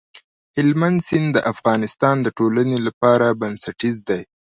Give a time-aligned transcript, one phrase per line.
[0.57, 4.21] هلمند سیند د افغانستان د ټولنې لپاره بنسټيز دی.